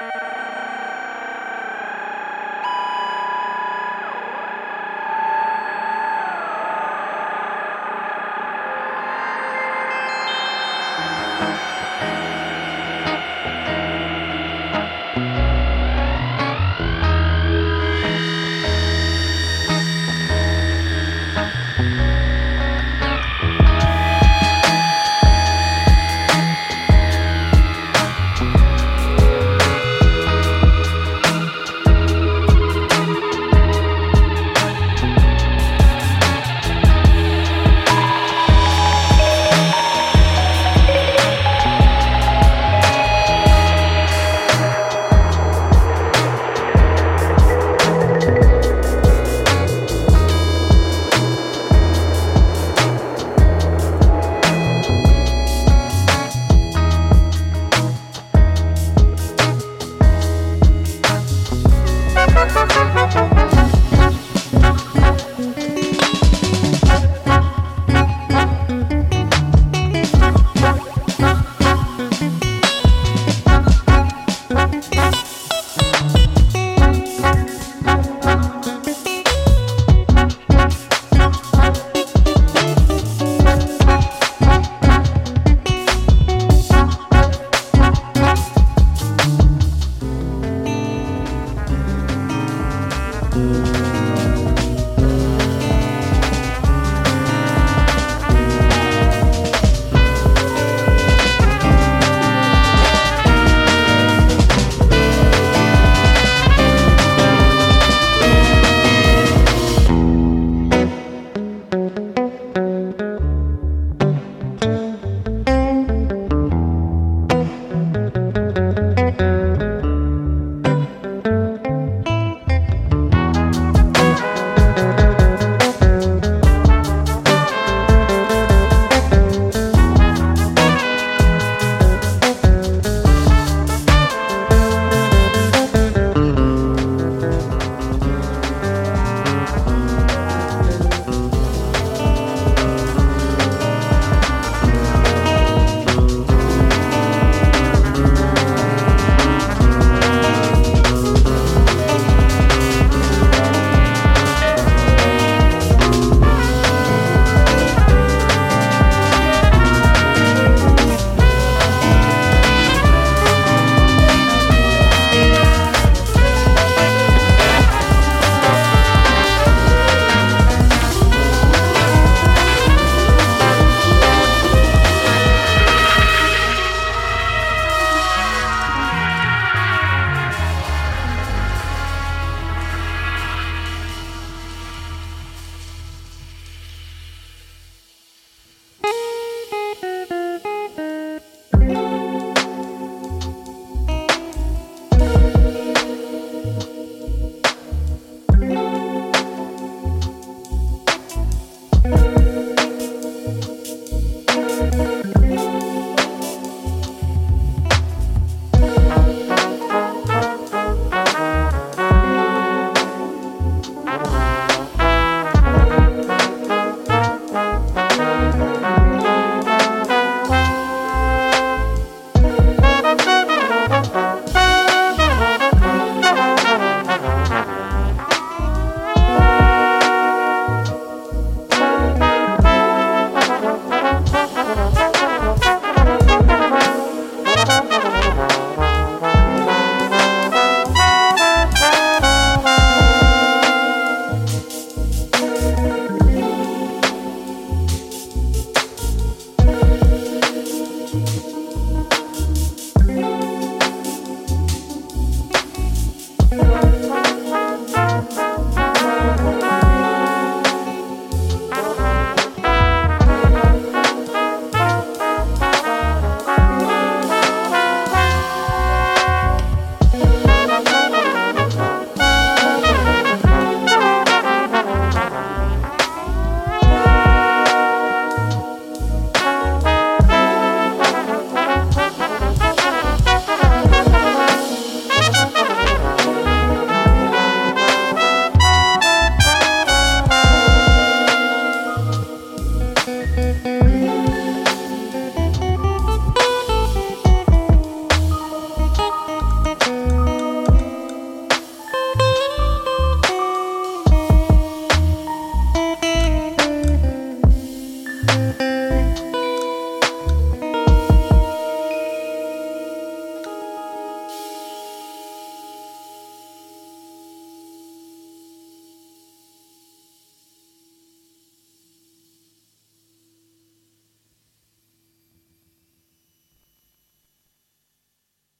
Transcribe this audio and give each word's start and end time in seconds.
you 0.00 0.29